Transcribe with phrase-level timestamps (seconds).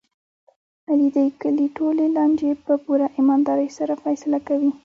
[0.89, 4.71] علي د کلي ټولې لانجې په پوره ایماندارۍ سره فیصله کوي.